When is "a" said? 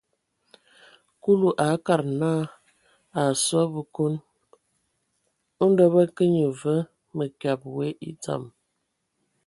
1.63-1.65, 3.19-3.21, 3.65-3.71